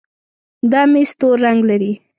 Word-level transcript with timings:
دا 0.71 0.81
ميز 0.91 1.11
تور 1.19 1.37
رنګ 1.45 1.59
لري. 1.69 1.91